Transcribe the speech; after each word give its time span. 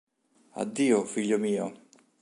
Addio, 0.63 1.03
figlio 1.13 1.37
mio! 1.45 1.71